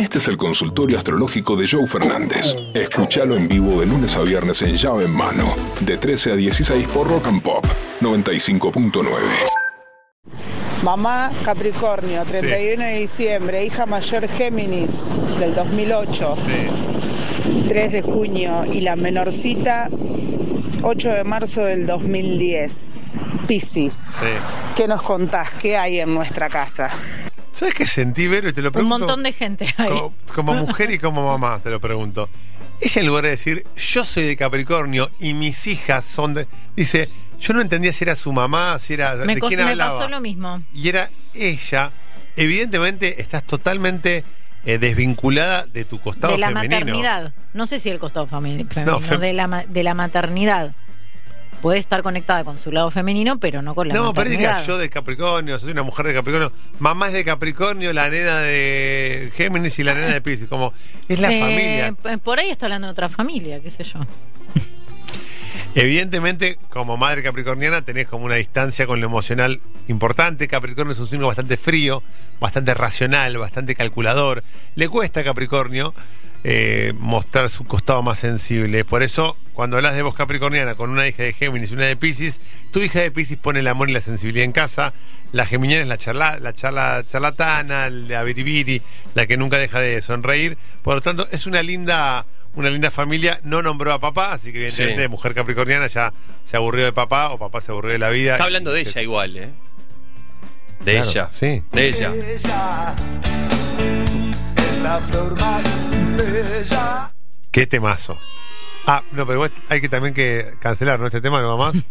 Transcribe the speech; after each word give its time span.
Este 0.00 0.16
es 0.16 0.28
el 0.28 0.38
consultorio 0.38 0.96
astrológico 0.96 1.56
de 1.56 1.68
Joe 1.70 1.86
Fernández. 1.86 2.56
Escúchalo 2.72 3.36
en 3.36 3.46
vivo 3.46 3.80
de 3.80 3.84
lunes 3.84 4.16
a 4.16 4.22
viernes 4.22 4.62
en 4.62 4.74
llave 4.74 5.04
en 5.04 5.10
mano, 5.10 5.54
de 5.80 5.98
13 5.98 6.32
a 6.32 6.36
16 6.36 6.86
por 6.88 7.06
Rock 7.06 7.26
and 7.26 7.42
Pop 7.42 7.66
95.9. 8.00 9.04
Mamá 10.82 11.30
Capricornio, 11.44 12.24
31 12.24 12.82
de 12.82 12.98
diciembre, 13.00 13.62
hija 13.62 13.84
mayor 13.84 14.26
Géminis 14.26 15.10
del 15.38 15.54
2008, 15.54 16.34
3 17.68 17.92
de 17.92 18.00
junio 18.00 18.64
y 18.72 18.80
la 18.80 18.96
menorcita 18.96 19.90
8 20.82 21.08
de 21.10 21.24
marzo 21.24 21.62
del 21.62 21.86
2010, 21.86 23.18
Piscis. 23.46 24.16
¿Qué 24.74 24.88
nos 24.88 25.02
contás? 25.02 25.52
¿Qué 25.60 25.76
hay 25.76 26.00
en 26.00 26.14
nuestra 26.14 26.48
casa? 26.48 26.90
¿Sabes 27.60 27.74
qué 27.74 27.86
sentí, 27.86 28.26
Vero? 28.26 28.48
Y 28.48 28.52
te 28.54 28.62
lo 28.62 28.68
Un 28.68 28.72
pregunto. 28.72 28.98
montón 29.00 29.22
de 29.22 29.32
gente 29.32 29.66
ahí. 29.76 29.86
Como, 29.88 30.14
como 30.34 30.54
mujer 30.54 30.90
y 30.92 30.98
como 30.98 31.26
mamá, 31.26 31.60
te 31.62 31.68
lo 31.68 31.78
pregunto. 31.78 32.28
Ella 32.80 33.00
en 33.02 33.06
lugar 33.06 33.24
de 33.24 33.30
decir, 33.30 33.66
yo 33.76 34.02
soy 34.02 34.22
de 34.24 34.36
Capricornio 34.36 35.10
y 35.20 35.34
mis 35.34 35.66
hijas 35.66 36.06
son 36.06 36.32
de... 36.32 36.46
Dice, 36.74 37.10
yo 37.38 37.52
no 37.52 37.60
entendía 37.60 37.92
si 37.92 38.04
era 38.04 38.16
su 38.16 38.32
mamá, 38.32 38.78
si 38.78 38.94
era... 38.94 39.14
Me, 39.16 39.34
¿De 39.34 39.42
quién 39.42 39.60
me 39.60 39.64
hablaba? 39.72 39.98
pasó 39.98 40.08
lo 40.08 40.20
mismo. 40.22 40.62
Y 40.72 40.88
era 40.88 41.10
ella. 41.34 41.92
Evidentemente 42.36 43.20
estás 43.20 43.44
totalmente 43.44 44.24
eh, 44.64 44.78
desvinculada 44.78 45.66
de 45.66 45.84
tu 45.84 46.00
costado 46.00 46.32
de 46.32 46.38
la 46.38 46.48
femenino. 46.48 46.80
maternidad. 46.80 47.34
No 47.52 47.66
sé 47.66 47.78
si 47.78 47.90
el 47.90 47.98
costado 47.98 48.26
femenino, 48.26 48.64
No, 48.86 49.00
fem- 49.02 49.18
de, 49.18 49.32
la, 49.34 49.46
ma- 49.46 49.64
de 49.66 49.82
la 49.82 49.92
maternidad. 49.92 50.72
Puede 51.62 51.78
estar 51.78 52.02
conectada 52.02 52.42
con 52.42 52.56
su 52.56 52.72
lado 52.72 52.90
femenino, 52.90 53.38
pero 53.38 53.60
no 53.60 53.74
con 53.74 53.86
la 53.88 53.94
No, 53.94 54.14
pero 54.14 54.30
diga 54.30 54.62
yo 54.64 54.78
de 54.78 54.88
Capricornio, 54.88 55.58
soy 55.58 55.72
una 55.72 55.82
mujer 55.82 56.06
de 56.06 56.14
Capricornio. 56.14 56.50
Mamá 56.78 57.08
es 57.08 57.12
de 57.12 57.22
Capricornio, 57.24 57.92
la 57.92 58.08
nena 58.08 58.38
de 58.38 59.30
Géminis 59.36 59.78
y 59.78 59.82
la 59.84 59.92
nena 59.92 60.08
de 60.08 60.20
Pisces. 60.22 60.48
Como, 60.48 60.72
es 61.08 61.18
la 61.20 61.30
Eh, 61.30 61.40
familia. 61.40 61.92
p- 62.02 62.18
Por 62.18 62.38
ahí 62.38 62.50
está 62.50 62.64
hablando 62.66 62.86
de 62.86 62.92
otra 62.92 63.10
familia, 63.10 63.60
qué 63.60 63.70
sé 63.70 63.84
yo. 63.84 64.00
Evidentemente, 65.74 66.58
como 66.68 66.96
madre 66.96 67.22
capricorniana, 67.22 67.82
tenés 67.82 68.08
como 68.08 68.24
una 68.24 68.34
distancia 68.36 68.86
con 68.86 68.98
lo 69.00 69.06
emocional 69.06 69.60
importante. 69.86 70.48
Capricornio 70.48 70.92
es 70.94 70.98
un 70.98 71.06
signo 71.06 71.26
bastante 71.28 71.56
frío, 71.56 72.02
bastante 72.40 72.74
racional, 72.74 73.36
bastante 73.38 73.74
calculador. 73.76 74.42
Le 74.74 74.88
cuesta 74.88 75.20
a 75.20 75.24
Capricornio 75.24 75.94
eh, 76.44 76.92
mostrar 76.98 77.48
su 77.50 77.64
costado 77.64 78.02
más 78.02 78.18
sensible. 78.18 78.84
Por 78.84 79.02
eso, 79.02 79.36
cuando 79.52 79.76
hablas 79.76 79.94
de 79.94 80.02
voz 80.02 80.14
capricorniana 80.14 80.74
con 80.74 80.90
una 80.90 81.06
hija 81.06 81.22
de 81.22 81.32
Géminis 81.32 81.70
y 81.70 81.74
una 81.74 81.86
de 81.86 81.96
Pisces, 81.96 82.40
tu 82.70 82.80
hija 82.80 83.00
de 83.00 83.10
Pisces 83.10 83.36
pone 83.36 83.60
el 83.60 83.68
amor 83.68 83.90
y 83.90 83.92
la 83.92 84.00
sensibilidad 84.00 84.44
en 84.44 84.52
casa. 84.52 84.92
La 85.32 85.46
geminiana 85.46 85.82
es 85.82 85.88
la, 85.88 85.96
charla, 85.98 86.38
la 86.40 86.52
charla, 86.52 87.04
charlatana, 87.08 87.88
la 87.90 88.22
biribiri, 88.24 88.82
la 89.14 89.26
que 89.26 89.36
nunca 89.36 89.58
deja 89.58 89.80
de 89.80 90.00
sonreír. 90.00 90.56
Por 90.82 90.96
lo 90.96 91.00
tanto, 91.02 91.28
es 91.30 91.46
una 91.46 91.62
linda 91.62 92.24
una 92.56 92.68
linda 92.68 92.90
familia, 92.90 93.38
no 93.44 93.62
nombró 93.62 93.92
a 93.92 94.00
papá, 94.00 94.32
así 94.32 94.50
que 94.50 94.58
evidentemente 94.66 95.02
Sí. 95.04 95.08
mujer 95.08 95.34
capricorniana 95.34 95.86
ya 95.86 96.12
se 96.42 96.56
aburrió 96.56 96.84
de 96.84 96.92
papá 96.92 97.30
o 97.30 97.38
papá 97.38 97.60
se 97.60 97.70
aburrió 97.70 97.92
de 97.92 97.98
la 98.00 98.10
vida. 98.10 98.32
Está 98.32 98.42
hablando 98.44 98.72
de 98.72 98.80
ella 98.80 99.02
igual, 99.02 99.36
¿eh? 99.36 99.50
De 100.84 100.92
Claro, 100.94 101.08
ella. 101.10 101.28
sí. 101.30 101.62
De 101.70 101.88
ella. 101.88 102.10
Qué 107.50 107.66
temazo. 107.66 108.18
Ah, 108.86 109.02
no, 109.12 109.26
pero 109.26 109.46
hay 109.68 109.80
que 109.80 109.88
también 109.88 110.14
que 110.14 110.54
cancelar, 110.60 111.00
¿no? 111.00 111.06
Este 111.06 111.20
tema 111.20 111.40
no 111.40 111.56
va 111.56 111.72
más. 111.72 111.84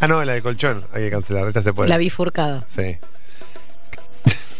Ah, 0.00 0.06
no, 0.06 0.22
la 0.22 0.34
de 0.34 0.42
colchón, 0.42 0.84
hay 0.92 1.04
que 1.04 1.10
cancelar, 1.10 1.48
esta 1.48 1.62
se 1.62 1.72
puede. 1.72 1.88
La 1.88 1.96
bifurcada. 1.96 2.66
Sí. 2.68 2.98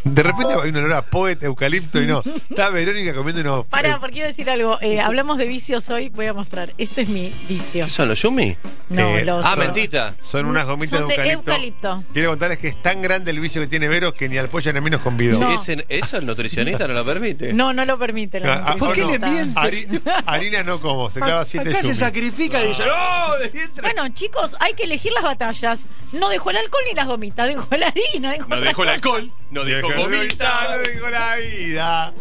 De 0.04 0.22
repente 0.22 0.54
hay 0.62 0.70
un 0.70 0.76
olor 0.76 0.92
a 0.94 1.02
poeta, 1.02 1.46
eucalipto 1.46 2.00
y 2.00 2.06
no. 2.06 2.22
Está 2.50 2.70
Verónica 2.70 3.14
comiendo 3.14 3.40
unos. 3.42 3.66
Pará, 3.66 3.98
porque 4.00 4.14
quiero 4.14 4.28
decir 4.28 4.48
algo. 4.50 4.78
Eh, 4.80 5.00
hablamos 5.00 5.38
de 5.38 5.46
vicios 5.46 5.88
hoy, 5.90 6.08
voy 6.08 6.26
a 6.26 6.32
mostrar. 6.32 6.72
Este 6.78 7.02
es 7.02 7.08
mi 7.08 7.32
vicio. 7.48 7.84
¿Qué 7.84 7.90
son 7.90 8.08
los 8.08 8.20
Yumi? 8.22 8.56
No, 8.90 9.16
Eh, 9.18 9.24
los. 9.24 9.44
Ah, 9.44 9.56
mentita. 9.56 10.14
Son 10.20 10.46
unas 10.46 10.66
gomitas 10.66 10.98
Son 11.00 11.08
de 11.08 11.16
de 11.16 11.32
eucalipto. 11.32 11.88
eucalipto. 11.90 12.12
Quiero 12.12 12.30
contarles 12.30 12.58
que 12.58 12.68
es 12.68 12.82
tan 12.82 13.02
grande 13.02 13.30
el 13.30 13.40
vicio 13.40 13.60
que 13.60 13.66
tiene 13.66 13.88
Vero 13.88 14.14
que 14.14 14.28
ni 14.28 14.38
al 14.38 14.48
pollo 14.48 14.72
ni 14.72 14.78
a 14.78 14.80
mí 14.80 14.90
nos 14.90 15.02
convidó. 15.02 15.38
No. 15.40 15.52
Ese- 15.52 15.84
eso 15.88 16.16
el 16.18 16.26
nutricionista 16.26 16.86
no 16.88 16.94
lo 16.94 17.04
permite. 17.04 17.52
No, 17.52 17.72
no 17.72 17.84
lo 17.84 17.98
permite. 17.98 18.40
la 18.40 18.54
Ah, 18.54 18.64
ah, 18.68 18.76
¿Por 18.78 18.92
qué 18.92 19.02
no. 19.02 19.10
le 19.10 19.18
mientes? 19.18 19.54
Hari- 19.56 20.02
harina 20.26 20.62
no 20.62 20.80
como, 20.80 21.10
se 21.10 21.20
clava 21.20 21.44
siete 21.44 21.68
Acá 21.70 21.78
se 21.78 21.84
yumi. 21.88 21.94
sacrifica 21.96 22.62
y 22.64 22.68
ella, 22.70 22.84
¡no! 22.86 23.38
le 23.38 23.46
entra". 23.62 23.82
Bueno, 23.82 24.08
chicos, 24.14 24.56
hay 24.60 24.74
que 24.74 24.84
elegir 24.84 25.12
las 25.12 25.22
batallas. 25.24 25.88
No 26.12 26.28
dejó 26.28 26.50
el 26.50 26.56
alcohol 26.56 26.82
ni 26.88 26.94
las 26.94 27.06
gomitas, 27.06 27.46
dejó 27.48 27.66
la 27.76 27.88
harina, 27.88 28.32
dejó 28.32 28.48
No 28.48 28.56
otra 28.56 28.68
dejó 28.68 28.82
el 28.84 28.88
alcohol, 28.90 29.32
no 29.50 29.64
Dejó 29.64 29.88
gomita. 29.88 30.68
no 30.70 30.78
dejó 30.78 31.10
la 31.10 31.36
vida. 31.36 32.12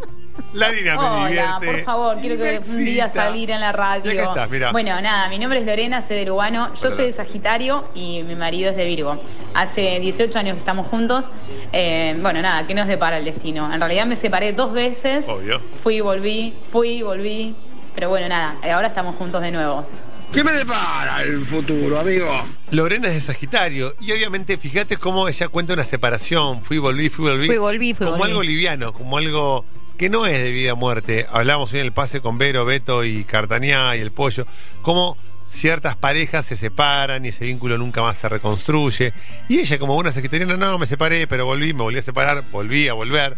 La 0.54 0.68
harina 0.68 0.94
me 0.98 1.00
Hola, 1.06 1.28
divierte. 1.28 1.66
por 1.66 1.82
favor, 1.84 2.18
quiero 2.22 2.38
que 2.38 2.62
un 2.70 2.86
día 2.86 3.12
salir 3.14 3.52
en 3.52 3.60
la 3.60 3.72
radio. 3.72 4.12
Y 4.14 4.18
acá 4.18 4.30
estás, 4.30 4.50
mira. 4.50 4.72
Bueno, 4.72 5.00
nada, 5.02 5.28
mi 5.30 5.40
nombre 5.40 5.60
es 5.60 5.66
Lorena, 5.66 6.02
soy 6.02 6.18
de 6.18 6.26
Lugano. 6.26 6.74
Yo 6.76 6.88
Hola, 6.88 6.96
soy 6.96 7.06
de. 7.08 7.14
Sagitario 7.14 7.86
y 7.96 8.24
mi 8.24 8.36
marido 8.36 8.70
es 8.72 8.78
de 8.78 8.86
Virgo. 8.86 9.22
Hace 9.54 10.00
18 10.00 10.40
años 10.40 10.54
que 10.54 10.60
estamos 10.60 10.88
juntos. 10.88 11.30
Eh, 11.74 12.16
bueno, 12.22 12.42
nada, 12.42 12.66
¿qué 12.66 12.74
nos 12.76 12.88
depara 12.88 13.18
el 13.18 13.26
destino? 13.26 13.72
En 13.74 13.80
realidad 13.80 14.06
me 14.06 14.16
separé 14.16 14.54
dos 14.54 14.72
veces. 14.74 15.26
Obvio. 15.28 15.60
Fui 15.84 15.96
y 15.96 16.02
volví, 16.02 16.54
fui 16.72 16.90
y 16.90 17.02
volví. 17.02 17.56
Pero 17.96 18.10
bueno, 18.10 18.30
nada, 18.30 18.56
ahora 18.74 18.88
estamos 18.88 19.16
juntos 19.16 19.42
de 19.42 19.52
nuevo. 19.52 19.86
¿Qué 20.34 20.44
me 20.44 20.52
depara 20.52 21.24
el 21.24 21.46
futuro, 21.48 22.00
amigo? 22.00 22.46
Lorena 22.72 23.08
es 23.08 23.14
de 23.16 23.22
Sagitario. 23.22 23.96
Y 24.00 24.12
obviamente, 24.12 24.58
fíjate 24.58 24.98
cómo 24.98 25.28
ella 25.28 25.48
cuenta 25.48 25.74
una 25.74 25.84
separación. 25.84 26.62
Fui, 26.64 26.78
volví, 26.78 27.10
fui, 27.10 27.30
volví. 27.30 27.48
Fui, 27.48 27.58
volví, 27.58 27.94
fui, 27.94 28.06
Como 28.06 28.18
volví. 28.18 28.32
algo 28.32 28.44
liviano, 28.44 28.94
como 28.94 29.18
algo 29.18 29.66
que 29.98 30.10
no 30.10 30.26
es 30.26 30.38
de 30.40 30.52
vida 30.52 30.74
o 30.74 30.76
muerte. 30.76 31.26
Hablamos 31.32 31.74
hoy 31.74 31.80
en 31.80 31.86
el 31.88 31.92
pase 31.92 32.22
con 32.22 32.38
Vero, 32.38 32.66
Beto 32.66 33.04
y 33.04 33.24
Cartañá 33.24 33.96
y 33.96 34.00
el 34.02 34.12
pollo. 34.12 34.46
Cómo 34.82 35.18
ciertas 35.48 35.96
parejas 35.96 36.46
se 36.46 36.56
separan 36.58 37.26
y 37.26 37.30
ese 37.30 37.46
vínculo 37.46 37.78
nunca 37.78 38.02
más 38.02 38.18
se 38.18 38.30
reconstruye. 38.30 39.14
Y 39.50 39.60
ella, 39.60 39.80
como 39.80 39.96
buena 39.96 40.12
sagitariana, 40.12 40.58
no, 40.58 40.78
me 40.78 40.86
separé, 40.86 41.26
pero 41.26 41.46
volví, 41.46 41.74
me 41.74 41.82
volví 41.84 41.98
a 42.00 42.04
separar, 42.04 42.44
volví 42.52 42.88
a 42.90 42.94
volver. 42.94 43.38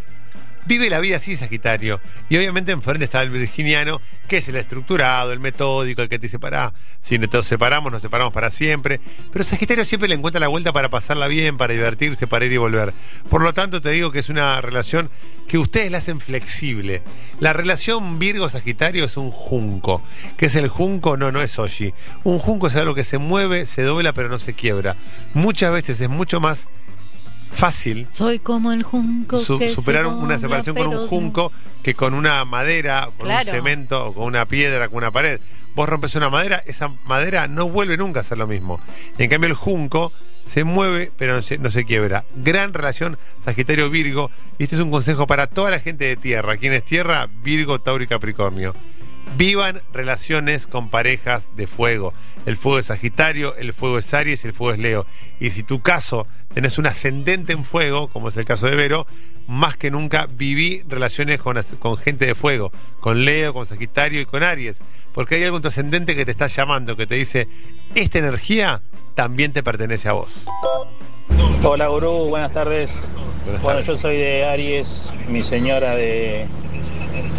Vive 0.65 0.89
la 0.89 0.99
vida 0.99 1.17
así, 1.17 1.35
Sagitario. 1.35 1.99
Y 2.29 2.37
obviamente 2.37 2.71
enfrente 2.71 3.05
está 3.05 3.21
el 3.21 3.29
virginiano, 3.29 4.01
que 4.27 4.37
es 4.37 4.47
el 4.49 4.55
estructurado, 4.55 5.31
el 5.31 5.39
metódico, 5.39 6.01
el 6.01 6.09
que 6.09 6.19
te 6.19 6.23
dice, 6.23 6.39
pará, 6.39 6.73
si 6.99 7.17
nos 7.17 7.45
separamos, 7.45 7.91
nos 7.91 8.01
separamos 8.01 8.33
para 8.33 8.51
siempre. 8.51 8.99
Pero 9.31 9.43
Sagitario 9.43 9.85
siempre 9.85 10.09
le 10.09 10.15
encuentra 10.15 10.39
la 10.39 10.47
vuelta 10.47 10.71
para 10.71 10.89
pasarla 10.89 11.27
bien, 11.27 11.57
para 11.57 11.73
divertirse, 11.73 12.27
para 12.27 12.45
ir 12.45 12.53
y 12.53 12.57
volver. 12.57 12.93
Por 13.29 13.41
lo 13.41 13.53
tanto, 13.53 13.81
te 13.81 13.89
digo 13.89 14.11
que 14.11 14.19
es 14.19 14.29
una 14.29 14.61
relación 14.61 15.09
que 15.47 15.57
ustedes 15.57 15.91
la 15.91 15.97
hacen 15.97 16.19
flexible. 16.19 17.01
La 17.39 17.53
relación 17.53 18.19
Virgo-Sagitario 18.19 19.05
es 19.05 19.17
un 19.17 19.31
junco. 19.31 20.03
¿Qué 20.37 20.45
es 20.45 20.55
el 20.55 20.67
junco? 20.67 21.17
No, 21.17 21.31
no 21.31 21.41
es 21.41 21.57
Oshi. 21.57 21.93
Un 22.23 22.39
junco 22.39 22.67
es 22.67 22.75
algo 22.75 22.95
que 22.95 23.03
se 23.03 23.17
mueve, 23.17 23.65
se 23.65 23.81
dobla, 23.81 24.13
pero 24.13 24.29
no 24.29 24.39
se 24.39 24.53
quiebra. 24.53 24.95
Muchas 25.33 25.71
veces 25.71 25.99
es 26.01 26.09
mucho 26.09 26.39
más 26.39 26.67
fácil 27.51 28.07
Soy 28.11 28.39
como 28.39 28.71
el 28.71 28.83
junco. 28.83 29.37
su- 29.39 29.59
que 29.59 29.69
superar 29.69 30.05
una 30.07 30.37
separación 30.37 30.75
con 30.75 30.87
un 30.87 31.07
junco 31.07 31.51
que 31.83 31.93
con 31.95 32.13
una 32.13 32.45
madera, 32.45 33.09
con 33.17 33.27
un 33.29 33.43
cemento 33.43 34.07
o 34.07 34.13
con 34.13 34.25
una 34.25 34.45
piedra, 34.45 34.87
con 34.89 34.97
una 34.99 35.11
pared. 35.11 35.39
Vos 35.75 35.87
rompes 35.87 36.15
una 36.15 36.29
madera, 36.29 36.61
esa 36.65 36.91
madera 37.05 37.47
no 37.47 37.69
vuelve 37.69 37.95
nunca 37.97 38.19
a 38.19 38.23
ser 38.23 38.37
lo 38.37 38.47
mismo. 38.47 38.79
En 39.17 39.29
cambio, 39.29 39.47
el 39.47 39.53
junco 39.55 40.11
se 40.45 40.63
mueve, 40.63 41.11
pero 41.17 41.35
no 41.35 41.41
se, 41.41 41.57
no 41.57 41.69
se 41.69 41.85
quiebra. 41.85 42.25
Gran 42.35 42.73
relación 42.73 43.17
Sagitario-Virgo. 43.45 44.31
Y 44.57 44.63
este 44.63 44.75
es 44.75 44.81
un 44.81 44.91
consejo 44.91 45.27
para 45.27 45.47
toda 45.47 45.69
la 45.71 45.79
gente 45.79 46.05
de 46.05 46.15
tierra. 46.15 46.57
¿Quién 46.57 46.73
es 46.73 46.83
tierra? 46.83 47.27
Virgo, 47.43 47.79
Tauro 47.79 48.03
y 48.03 48.07
Capricornio. 48.07 48.73
Vivan 49.37 49.81
relaciones 49.93 50.67
con 50.67 50.89
parejas 50.89 51.49
de 51.55 51.67
fuego. 51.67 52.13
El 52.45 52.57
fuego 52.57 52.79
es 52.79 52.87
Sagitario, 52.87 53.55
el 53.55 53.73
fuego 53.73 53.97
es 53.97 54.13
Aries 54.13 54.43
y 54.43 54.47
el 54.47 54.53
fuego 54.53 54.73
es 54.73 54.79
Leo. 54.79 55.05
Y 55.39 55.51
si 55.51 55.63
tu 55.63 55.81
caso 55.81 56.27
tenés 56.53 56.77
un 56.77 56.87
ascendente 56.87 57.53
en 57.53 57.63
fuego, 57.63 58.07
como 58.07 58.29
es 58.29 58.37
el 58.37 58.45
caso 58.45 58.67
de 58.67 58.75
Vero, 58.75 59.05
más 59.47 59.77
que 59.77 59.91
nunca 59.91 60.27
viví 60.29 60.83
relaciones 60.87 61.39
con, 61.39 61.57
con 61.79 61.97
gente 61.97 62.25
de 62.25 62.35
fuego, 62.35 62.71
con 62.99 63.23
Leo, 63.23 63.53
con 63.53 63.65
Sagitario 63.65 64.21
y 64.21 64.25
con 64.25 64.43
Aries. 64.43 64.81
Porque 65.13 65.35
hay 65.35 65.43
algo 65.43 65.57
en 65.57 65.61
tu 65.61 65.67
ascendente 65.69 66.15
que 66.15 66.25
te 66.25 66.31
está 66.31 66.47
llamando, 66.47 66.95
que 66.95 67.07
te 67.07 67.15
dice, 67.15 67.47
esta 67.95 68.19
energía 68.19 68.81
también 69.15 69.53
te 69.53 69.63
pertenece 69.63 70.09
a 70.09 70.13
vos. 70.13 70.43
Hola 71.63 71.87
Gurú, 71.87 72.29
buenas 72.29 72.53
tardes. 72.53 72.91
Buenas 73.45 73.61
bueno, 73.61 73.81
yo 73.81 73.97
soy 73.97 74.17
de 74.17 74.45
Aries, 74.45 75.09
mi 75.27 75.43
señora 75.43 75.95
de 75.95 76.47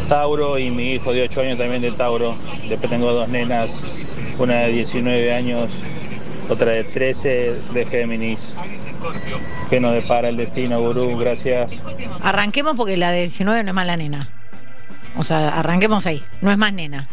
Tauro 0.08 0.58
y 0.58 0.70
mi 0.70 0.92
hijo 0.94 1.12
de 1.12 1.22
8 1.22 1.40
años 1.40 1.58
también 1.58 1.82
de 1.82 1.92
Tauro. 1.92 2.36
Después 2.68 2.90
tengo 2.90 3.12
dos 3.12 3.28
nenas, 3.28 3.82
una 4.38 4.60
de 4.60 4.72
19 4.72 5.32
años, 5.32 5.70
otra 6.50 6.72
de 6.72 6.84
13 6.84 7.54
de 7.72 7.86
Géminis. 7.86 8.54
Que 9.68 9.80
nos 9.80 9.92
depara 9.92 10.28
el 10.28 10.36
destino, 10.36 10.80
Gurú, 10.80 11.16
gracias. 11.16 11.82
Arranquemos 12.22 12.76
porque 12.76 12.96
la 12.96 13.10
de 13.10 13.20
19 13.20 13.62
no 13.62 13.70
es 13.70 13.74
más 13.74 13.86
la 13.86 13.96
nena. 13.96 14.28
O 15.16 15.22
sea, 15.22 15.48
arranquemos 15.48 16.06
ahí. 16.06 16.22
No 16.40 16.50
es 16.50 16.58
más 16.58 16.72
nena. 16.72 17.08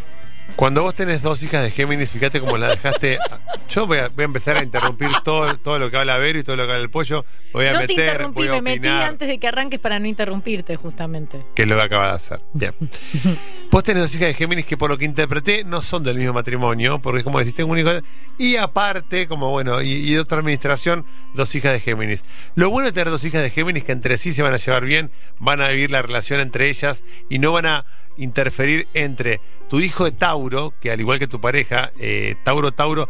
Cuando 0.55 0.81
vos 0.81 0.95
tenés 0.95 1.21
dos 1.21 1.43
hijas 1.43 1.63
de 1.63 1.71
Géminis, 1.71 2.09
fíjate 2.09 2.39
cómo 2.39 2.57
la 2.57 2.69
dejaste. 2.69 3.19
Yo 3.69 3.85
voy 3.85 3.99
a, 3.99 4.09
voy 4.09 4.23
a 4.23 4.25
empezar 4.25 4.57
a 4.57 4.63
interrumpir 4.63 5.09
todo, 5.23 5.57
todo 5.57 5.77
lo 5.77 5.91
que 5.91 5.97
habla 5.97 6.17
Vero 6.17 6.39
y 6.39 6.43
todo 6.43 6.55
lo 6.55 6.65
que 6.65 6.71
habla 6.71 6.83
el 6.83 6.89
pollo. 6.89 7.25
Voy 7.53 7.65
a 7.65 7.73
no 7.73 7.79
te 7.81 7.87
meter, 7.87 8.05
interrumpí, 8.05 8.47
voy 8.47 8.47
a 8.47 8.61
me 8.61 8.61
metí 8.61 8.87
antes 8.87 9.27
de 9.27 9.37
que 9.39 9.47
arranques 9.47 9.79
para 9.79 9.99
no 9.99 10.07
interrumpirte, 10.07 10.75
justamente. 10.77 11.43
que 11.53 11.63
es 11.63 11.67
lo 11.67 11.75
que 11.75 11.81
acaba 11.81 12.07
de 12.09 12.13
hacer. 12.13 12.41
Bien. 12.53 12.73
Vos 13.71 13.83
tenés 13.83 14.03
dos 14.03 14.15
hijas 14.15 14.29
de 14.29 14.33
Géminis 14.33 14.65
que 14.65 14.77
por 14.77 14.89
lo 14.89 14.97
que 14.97 15.05
interpreté 15.05 15.63
no 15.63 15.81
son 15.81 16.03
del 16.03 16.17
mismo 16.17 16.33
matrimonio, 16.33 16.99
porque 16.99 17.19
es 17.19 17.23
como 17.23 17.39
decís, 17.39 17.53
tengo 17.53 17.71
un 17.71 17.79
hijo 17.79 17.91
y 18.37 18.55
aparte, 18.55 19.27
como 19.27 19.51
bueno, 19.51 19.81
y, 19.81 19.91
y 19.91 20.13
de 20.13 20.19
otra 20.19 20.39
administración, 20.39 21.05
dos 21.33 21.53
hijas 21.55 21.73
de 21.73 21.81
Géminis. 21.81 22.23
Lo 22.55 22.69
bueno 22.69 22.87
de 22.87 22.93
tener 22.93 23.09
dos 23.09 23.23
hijas 23.23 23.43
de 23.43 23.49
Géminis 23.49 23.83
que 23.83 23.91
entre 23.91 24.17
sí 24.17 24.31
se 24.31 24.41
van 24.41 24.53
a 24.53 24.57
llevar 24.57 24.85
bien, 24.85 25.11
van 25.39 25.61
a 25.61 25.67
vivir 25.69 25.91
la 25.91 26.01
relación 26.01 26.39
entre 26.39 26.69
ellas 26.69 27.03
y 27.29 27.39
no 27.39 27.51
van 27.51 27.65
a 27.65 27.85
interferir 28.17 28.87
entre 28.93 29.39
tu 29.69 29.79
hijo 29.79 30.05
de 30.05 30.11
Tauro, 30.11 30.73
que 30.79 30.91
al 30.91 30.99
igual 30.99 31.19
que 31.19 31.27
tu 31.27 31.39
pareja, 31.39 31.91
eh, 31.99 32.35
Tauro, 32.43 32.71
Tauro, 32.71 33.09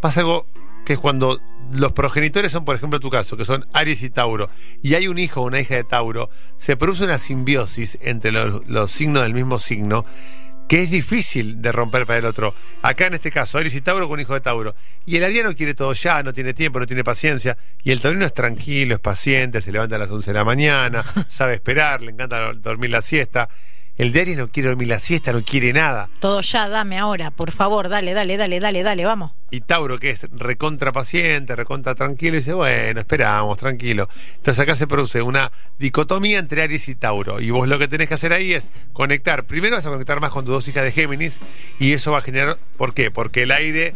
pasa 0.00 0.20
algo 0.20 0.46
que 0.84 0.94
es 0.94 0.98
cuando 0.98 1.40
los 1.72 1.92
progenitores 1.92 2.52
son, 2.52 2.64
por 2.64 2.76
ejemplo, 2.76 2.98
tu 2.98 3.10
caso, 3.10 3.36
que 3.36 3.44
son 3.44 3.66
Aries 3.72 4.02
y 4.02 4.10
Tauro, 4.10 4.48
y 4.82 4.94
hay 4.94 5.06
un 5.08 5.18
hijo 5.18 5.42
o 5.42 5.46
una 5.46 5.60
hija 5.60 5.74
de 5.74 5.84
Tauro, 5.84 6.30
se 6.56 6.76
produce 6.76 7.04
una 7.04 7.18
simbiosis 7.18 7.98
entre 8.00 8.32
los, 8.32 8.66
los 8.66 8.90
signos 8.90 9.22
del 9.22 9.34
mismo 9.34 9.58
signo 9.58 10.04
que 10.68 10.82
es 10.82 10.90
difícil 10.90 11.62
de 11.62 11.72
romper 11.72 12.06
para 12.06 12.18
el 12.18 12.26
otro. 12.26 12.54
Acá 12.82 13.06
en 13.06 13.14
este 13.14 13.30
caso, 13.30 13.58
Aries 13.58 13.74
y 13.74 13.80
Tauro 13.80 14.06
con 14.06 14.20
hijo 14.20 14.34
de 14.34 14.40
Tauro. 14.40 14.74
Y 15.06 15.16
el 15.16 15.24
ariano 15.24 15.54
quiere 15.56 15.74
todo 15.74 15.94
ya, 15.94 16.22
no 16.22 16.32
tiene 16.34 16.52
tiempo, 16.52 16.78
no 16.78 16.86
tiene 16.86 17.02
paciencia. 17.02 17.56
Y 17.82 17.90
el 17.90 18.00
taurino 18.00 18.26
es 18.26 18.34
tranquilo, 18.34 18.94
es 18.94 19.00
paciente, 19.00 19.62
se 19.62 19.72
levanta 19.72 19.96
a 19.96 19.98
las 19.98 20.10
11 20.10 20.30
de 20.30 20.34
la 20.34 20.44
mañana, 20.44 21.02
sabe 21.26 21.54
esperar, 21.54 22.02
le 22.02 22.12
encanta 22.12 22.52
dormir 22.52 22.90
la 22.90 23.00
siesta. 23.00 23.48
El 23.98 24.12
de 24.12 24.20
Aries 24.20 24.38
no 24.38 24.48
quiere 24.48 24.68
dormir 24.68 24.86
la 24.86 25.00
siesta, 25.00 25.32
no 25.32 25.42
quiere 25.42 25.72
nada. 25.72 26.08
Todo 26.20 26.40
ya, 26.40 26.68
dame 26.68 26.98
ahora, 26.98 27.32
por 27.32 27.50
favor, 27.50 27.88
dale, 27.88 28.14
dale, 28.14 28.36
dale, 28.36 28.60
dale, 28.60 28.84
dale, 28.84 29.04
vamos. 29.04 29.32
Y 29.50 29.62
Tauro, 29.62 29.98
que 29.98 30.10
es 30.10 30.24
recontra 30.30 30.92
paciente, 30.92 31.56
recontra 31.56 31.96
tranquilo, 31.96 32.36
dice, 32.36 32.52
bueno, 32.52 33.00
esperamos, 33.00 33.58
tranquilo. 33.58 34.08
Entonces 34.36 34.60
acá 34.60 34.76
se 34.76 34.86
produce 34.86 35.20
una 35.20 35.50
dicotomía 35.78 36.38
entre 36.38 36.62
Aries 36.62 36.88
y 36.88 36.94
Tauro. 36.94 37.40
Y 37.40 37.50
vos 37.50 37.66
lo 37.66 37.76
que 37.80 37.88
tenés 37.88 38.06
que 38.06 38.14
hacer 38.14 38.32
ahí 38.32 38.52
es 38.52 38.68
conectar. 38.92 39.46
Primero 39.46 39.74
vas 39.74 39.86
a 39.86 39.90
conectar 39.90 40.20
más 40.20 40.30
con 40.30 40.44
tus 40.44 40.54
dos 40.54 40.68
hijas 40.68 40.84
de 40.84 40.92
Géminis 40.92 41.40
y 41.80 41.92
eso 41.92 42.12
va 42.12 42.18
a 42.18 42.22
generar... 42.22 42.56
¿Por 42.76 42.94
qué? 42.94 43.10
Porque 43.10 43.42
el 43.42 43.50
aire 43.50 43.94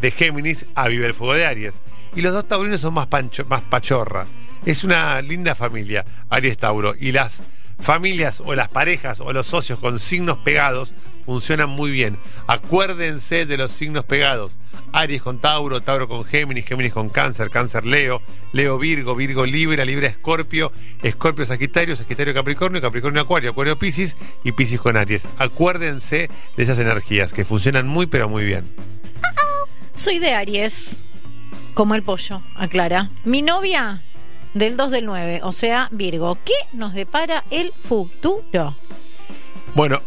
de 0.00 0.10
Géminis 0.12 0.66
aviva 0.76 1.06
el 1.06 1.14
fuego 1.14 1.34
de 1.34 1.46
Aries. 1.46 1.80
Y 2.14 2.20
los 2.20 2.32
dos 2.32 2.46
taurinos 2.46 2.78
son 2.78 2.94
más, 2.94 3.08
pancho, 3.08 3.44
más 3.46 3.62
pachorra. 3.62 4.24
Es 4.64 4.84
una 4.84 5.20
linda 5.20 5.56
familia, 5.56 6.04
Aries-Tauro. 6.30 6.94
Y 6.96 7.10
las 7.10 7.42
familias 7.82 8.42
o 8.44 8.54
las 8.54 8.68
parejas 8.68 9.20
o 9.20 9.32
los 9.32 9.46
socios 9.46 9.78
con 9.78 9.98
signos 9.98 10.38
pegados 10.38 10.94
funcionan 11.26 11.70
muy 11.70 11.90
bien. 11.90 12.16
Acuérdense 12.46 13.46
de 13.46 13.56
los 13.56 13.72
signos 13.72 14.04
pegados. 14.04 14.56
Aries 14.92 15.22
con 15.22 15.38
Tauro, 15.38 15.80
Tauro 15.80 16.08
con 16.08 16.24
Géminis, 16.24 16.66
Géminis 16.66 16.92
con 16.92 17.08
Cáncer, 17.08 17.50
Cáncer 17.50 17.84
Leo, 17.84 18.22
Leo 18.52 18.78
Virgo, 18.78 19.14
Virgo 19.14 19.46
Libra, 19.46 19.84
Libra 19.84 20.06
Escorpio, 20.06 20.72
Escorpio 21.02 21.44
Sagitario, 21.44 21.96
Sagitario 21.96 22.34
Capricornio, 22.34 22.80
Capricornio 22.80 23.22
Acuario, 23.22 23.50
Acuario 23.50 23.78
Piscis 23.78 24.16
y 24.44 24.52
Piscis 24.52 24.80
con 24.80 24.96
Aries. 24.96 25.26
Acuérdense 25.38 26.28
de 26.56 26.62
esas 26.62 26.78
energías 26.78 27.32
que 27.32 27.44
funcionan 27.44 27.86
muy 27.86 28.06
pero 28.06 28.28
muy 28.28 28.44
bien. 28.44 28.64
Soy 29.94 30.18
de 30.18 30.32
Aries, 30.32 31.00
como 31.74 31.94
el 31.94 32.02
pollo, 32.02 32.42
aclara. 32.54 33.10
Mi 33.24 33.42
novia 33.42 34.02
del 34.54 34.76
2 34.76 34.90
del 34.90 35.06
9, 35.06 35.40
o 35.42 35.52
sea, 35.52 35.88
Virgo. 35.90 36.38
¿Qué 36.44 36.54
nos 36.72 36.94
depara 36.94 37.44
el 37.50 37.72
futuro? 37.72 38.76
Bueno, 39.74 40.00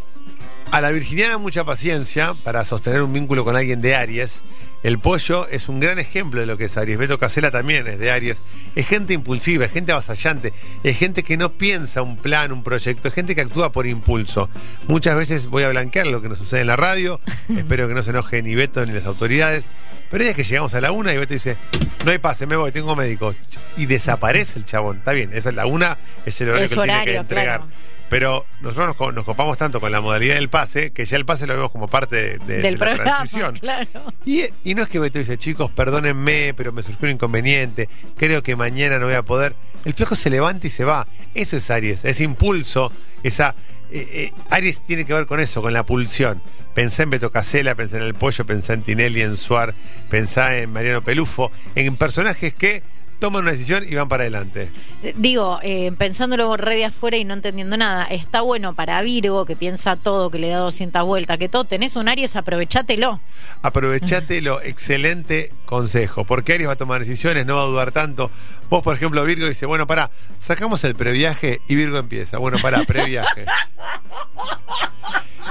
a 0.72 0.82
la 0.82 0.92
virginiana 0.92 1.38
mucha 1.38 1.64
paciencia 1.64 2.34
para 2.44 2.66
sostener 2.66 3.02
un 3.02 3.14
vínculo 3.14 3.46
con 3.46 3.56
alguien 3.56 3.82
de 3.82 3.96
Aries. 3.96 4.44
El 4.84 5.00
pollo 5.00 5.48
es 5.48 5.68
un 5.68 5.80
gran 5.80 5.98
ejemplo 5.98 6.40
de 6.40 6.46
lo 6.46 6.58
que 6.58 6.66
es 6.66 6.78
Aries. 6.78 7.00
Beto 7.00 7.18
Casela 7.18 7.50
también 7.50 7.88
es 7.88 7.98
de 7.98 8.12
Aries. 8.12 8.44
Es 8.76 8.86
gente 8.86 9.14
impulsiva, 9.14 9.66
es 9.66 9.72
gente 9.72 9.92
avasallante, 9.92 10.54
es 10.84 10.98
gente 10.98 11.24
que 11.24 11.38
no 11.38 11.54
piensa 11.54 12.04
un 12.04 12.18
plan, 12.18 12.52
un 12.52 12.62
proyecto, 12.62 13.08
es 13.08 13.14
gente 13.16 13.34
que 13.34 13.42
actúa 13.42 13.72
por 13.72 13.88
impulso. 13.88 14.48
Muchas 14.88 15.18
veces 15.18 15.48
voy 15.48 15.64
a 15.64 15.70
blanquear 15.70 16.06
lo 16.06 16.22
que 16.22 16.30
nos 16.30 16.38
sucede 16.38 16.62
en 16.62 16.68
la 16.68 16.76
radio. 16.76 17.20
Espero 17.58 17.88
que 17.88 17.96
no 17.96 18.04
se 18.04 18.12
enoje 18.12 18.44
ni 18.44 18.54
Beto 18.54 18.86
ni 18.86 18.94
las 18.94 19.06
autoridades. 19.06 19.70
Pero 20.10 20.24
es 20.24 20.36
que 20.36 20.44
llegamos 20.44 20.74
a 20.74 20.82
la 20.82 20.92
una 20.92 21.14
y 21.14 21.18
Beto 21.18 21.34
dice, 21.34 21.58
no 22.06 22.12
hay 22.12 22.18
pase, 22.20 22.46
me 22.46 22.56
voy, 22.56 22.72
tengo 22.72 22.96
médico. 22.96 23.34
Y 23.78 23.86
desaparece 23.86 24.60
el 24.60 24.66
chabón. 24.66 24.98
Está 24.98 25.12
bien, 25.14 25.32
esa 25.34 25.50
es 25.50 25.56
la 25.56 25.66
una, 25.66 25.98
es 26.26 26.40
el 26.42 26.50
horario 26.50 26.66
Es 26.66 26.72
que 26.74 26.80
él 26.80 26.86
tiene 26.86 27.06
que 27.06 27.16
entregar. 27.16 27.60
claro. 27.62 27.72
Pero 28.08 28.46
nosotros 28.62 28.86
nos, 28.90 28.96
co- 28.98 29.12
nos 29.12 29.26
copamos 29.26 29.58
tanto 29.58 29.82
con 29.82 29.92
la 29.92 30.00
modalidad 30.00 30.36
del 30.36 30.48
pase 30.48 30.92
que 30.92 31.06
ya 31.06 31.18
el 31.18 31.26
pase 31.26 31.48
lo 31.48 31.56
vemos 31.56 31.72
como 31.72 31.88
parte 31.88 32.16
de, 32.16 32.38
de- 32.38 32.62
Del 32.62 32.62
de 32.62 32.72
la 32.74 32.78
programa, 32.86 33.04
transición. 33.18 33.56
claro. 33.60 33.88
Y, 34.26 34.44
y 34.64 34.76
no 34.76 34.84
es 34.84 34.90
que 34.90 35.00
Beto 35.00 35.18
dice, 35.18 35.38
chicos, 35.38 35.72
perdónenme, 35.72 36.54
pero 36.56 36.72
me 36.72 36.84
surgió 36.84 37.08
un 37.08 37.14
inconveniente, 37.16 37.90
creo 38.16 38.44
que 38.44 38.56
mañana 38.56 39.00
no 39.00 39.08
voy 39.08 39.16
a 39.16 39.24
poder. 39.24 39.56
El 39.86 39.96
flaco 39.96 40.16
se 40.16 40.30
levanta 40.30 40.68
y 40.68 40.70
se 40.70 40.84
va. 40.84 41.08
Eso 41.34 41.58
es 41.58 41.70
Aries, 41.72 42.06
ese 42.06 42.24
impulso, 42.24 42.92
esa... 43.24 43.56
eh, 43.92 44.08
eh, 44.12 44.34
Aries 44.50 44.82
tiene 44.82 45.06
que 45.06 45.14
ver 45.14 45.26
con 45.26 45.40
eso, 45.40 45.62
con 45.62 45.74
la 45.74 45.84
pulsión. 45.84 46.42
Pensé 46.74 47.04
en 47.04 47.10
Beto 47.10 47.32
Casela, 47.32 47.76
pensé 47.76 47.98
en 47.98 48.04
El 48.04 48.14
Pollo, 48.14 48.46
pensé 48.46 48.74
en 48.74 48.82
Tinelli, 48.82 49.22
en 49.22 49.38
Suar, 49.38 49.74
pensé 50.10 50.64
en 50.64 50.74
Mariano 50.74 51.02
Pelufo, 51.02 51.52
en 51.76 51.96
personajes 51.96 52.54
que 52.54 52.84
toman 53.26 53.42
una 53.42 53.54
decisión 53.54 53.84
y 53.90 53.96
van 53.96 54.08
para 54.08 54.22
adelante. 54.22 54.70
Eh, 55.02 55.16
Digo, 55.18 55.58
eh, 55.64 55.92
pensándolo 55.98 56.56
re 56.58 56.76
de 56.76 56.86
afuera 56.86 57.18
y 57.18 57.24
no 57.24 57.34
entendiendo 57.34 57.76
nada, 57.76 58.04
está 58.06 58.42
bueno 58.42 58.76
para 58.76 59.02
Virgo, 59.02 59.48
que 59.48 59.56
piensa 59.56 59.96
todo, 59.96 60.30
que 60.30 60.38
le 60.38 60.50
da 60.50 60.60
200 60.60 61.04
vueltas, 61.04 61.40
que 61.40 61.50
todo, 61.50 61.64
tenés 61.64 61.96
un 61.96 62.08
Aries, 62.08 62.36
aprovechátelo. 62.36 63.20
Aprovechátelo, 63.64 64.62
excelente 64.64 65.52
consejo, 65.66 66.24
porque 66.26 66.54
Aries 66.54 66.68
va 66.68 66.74
a 66.74 66.76
tomar 66.76 67.00
decisiones, 67.00 67.48
no 67.48 67.56
va 67.56 67.64
a 67.64 67.66
dudar 67.66 67.92
tanto. 67.92 68.30
Vos, 68.70 68.84
por 68.84 68.96
ejemplo, 68.96 69.24
Virgo 69.26 69.48
dice, 69.48 69.66
bueno, 69.66 69.88
pará, 69.88 70.12
sacamos 70.38 70.84
el 70.84 70.94
previaje 70.94 71.62
y 71.68 71.74
Virgo 71.74 71.98
empieza. 71.98 72.38
Bueno, 72.38 72.60
pará, 72.62 72.84
previaje. 72.84 73.46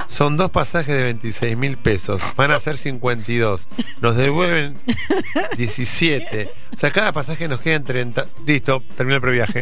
Son 0.07 0.37
dos 0.37 0.51
pasajes 0.51 0.95
de 0.95 1.03
26 1.03 1.57
mil 1.57 1.77
pesos, 1.77 2.21
van 2.35 2.51
a 2.51 2.59
ser 2.59 2.77
52. 2.77 3.67
Nos 4.01 4.15
devuelven 4.15 4.77
17. 5.57 6.51
O 6.73 6.77
sea, 6.77 6.91
cada 6.91 7.11
pasaje 7.11 7.47
nos 7.47 7.59
queda 7.59 7.75
en 7.75 7.83
30. 7.83 8.25
Listo, 8.45 8.83
terminó 8.95 9.15
el 9.15 9.21
previaje. 9.21 9.61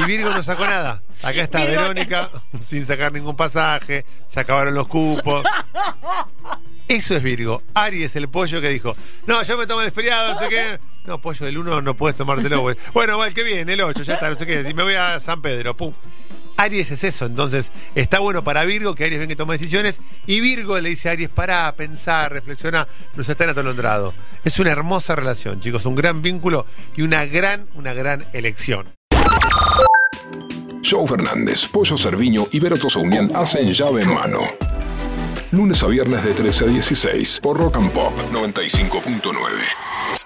Y 0.00 0.04
Virgo 0.04 0.30
no 0.30 0.42
sacó 0.42 0.66
nada. 0.66 1.02
Acá 1.22 1.42
está 1.42 1.64
Virgo- 1.64 1.82
Verónica 1.82 2.30
sin 2.60 2.84
sacar 2.84 3.12
ningún 3.12 3.36
pasaje, 3.36 4.04
se 4.26 4.40
acabaron 4.40 4.74
los 4.74 4.86
cupos. 4.88 5.44
Eso 6.88 7.16
es 7.16 7.22
Virgo. 7.22 7.62
Aries, 7.74 8.16
el 8.16 8.28
pollo 8.28 8.60
que 8.60 8.68
dijo, 8.70 8.96
no, 9.26 9.42
yo 9.42 9.58
me 9.58 9.66
tomo 9.66 9.82
el 9.82 9.92
feriado, 9.92 10.34
no 10.34 10.40
sé 10.40 10.48
qué. 10.48 10.78
No, 11.06 11.20
pollo, 11.20 11.46
el 11.46 11.56
1 11.58 11.82
no 11.82 11.94
puedes 11.94 12.16
tomártelo. 12.16 12.62
Bueno, 12.92 13.18
va 13.18 13.26
el 13.28 13.34
que 13.34 13.42
viene, 13.42 13.74
el 13.74 13.80
8, 13.80 14.02
ya 14.02 14.14
está, 14.14 14.28
no 14.28 14.34
sé 14.34 14.46
qué. 14.46 14.60
Y 14.68 14.74
me 14.74 14.82
voy 14.82 14.94
a 14.94 15.20
San 15.20 15.40
Pedro, 15.42 15.76
pum. 15.76 15.92
Aries 16.58 16.90
es 16.90 17.04
eso, 17.04 17.26
entonces 17.26 17.70
está 17.94 18.18
bueno 18.18 18.42
para 18.42 18.64
Virgo 18.64 18.96
que 18.96 19.04
Aries 19.04 19.20
venga 19.20 19.32
y 19.32 19.36
toma 19.36 19.52
decisiones 19.52 20.00
y 20.26 20.40
Virgo 20.40 20.78
le 20.80 20.88
dice 20.88 21.08
a 21.08 21.12
Aries, 21.12 21.28
para 21.28 21.72
pensar, 21.72 22.32
reflexiona, 22.32 22.86
nos 23.14 23.28
están 23.28 23.48
atolondrados. 23.48 24.12
Es 24.44 24.58
una 24.58 24.72
hermosa 24.72 25.14
relación, 25.14 25.60
chicos, 25.60 25.86
un 25.86 25.94
gran 25.94 26.20
vínculo 26.20 26.66
y 26.96 27.02
una 27.02 27.24
gran, 27.26 27.68
una 27.74 27.94
gran 27.94 28.26
elección. 28.32 28.88
Joe 30.84 31.06
Fernández, 31.06 31.68
Pollo 31.68 31.96
Cerviño 31.96 32.48
y 32.50 32.58
Vero 32.58 32.76
Unión 32.96 33.30
hacen 33.36 33.72
llave 33.72 34.02
en 34.02 34.12
mano. 34.12 34.40
Lunes 35.52 35.82
a 35.82 35.86
viernes 35.86 36.24
de 36.24 36.34
13 36.34 36.64
a 36.64 36.66
16 36.66 37.40
por 37.40 37.56
Rock 37.56 37.76
and 37.76 37.90
Pop 37.92 38.12
95.9. 38.32 40.17